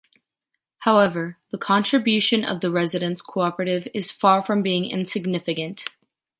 However, 0.79 1.37
the 1.51 1.59
contribution 1.59 2.43
of 2.43 2.61
the 2.61 2.71
residents 2.71 3.21
cooperative 3.21 3.87
is 3.93 4.09
far 4.09 4.41
from 4.41 4.63
being 4.63 4.85
insignificant. 4.89 5.89